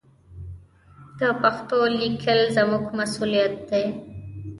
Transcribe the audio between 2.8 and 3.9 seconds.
مسوولیت دی.